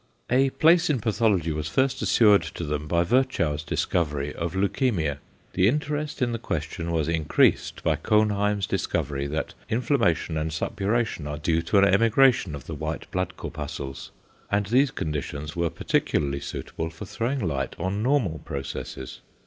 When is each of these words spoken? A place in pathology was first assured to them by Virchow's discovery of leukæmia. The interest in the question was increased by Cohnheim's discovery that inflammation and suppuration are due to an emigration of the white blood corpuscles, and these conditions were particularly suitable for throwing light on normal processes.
A 0.31 0.49
place 0.49 0.89
in 0.89 0.99
pathology 0.99 1.51
was 1.51 1.69
first 1.69 2.01
assured 2.01 2.41
to 2.55 2.63
them 2.63 2.87
by 2.87 3.03
Virchow's 3.03 3.63
discovery 3.63 4.33
of 4.33 4.53
leukæmia. 4.55 5.19
The 5.53 5.67
interest 5.67 6.23
in 6.23 6.31
the 6.31 6.39
question 6.39 6.91
was 6.91 7.07
increased 7.07 7.83
by 7.83 7.97
Cohnheim's 7.97 8.65
discovery 8.65 9.27
that 9.27 9.53
inflammation 9.69 10.37
and 10.37 10.51
suppuration 10.51 11.27
are 11.27 11.37
due 11.37 11.61
to 11.61 11.77
an 11.77 11.85
emigration 11.85 12.55
of 12.55 12.65
the 12.65 12.73
white 12.73 13.11
blood 13.11 13.37
corpuscles, 13.37 14.09
and 14.51 14.65
these 14.65 14.89
conditions 14.89 15.55
were 15.55 15.69
particularly 15.69 16.39
suitable 16.39 16.89
for 16.89 17.05
throwing 17.05 17.37
light 17.47 17.75
on 17.77 18.01
normal 18.01 18.39
processes. 18.39 19.19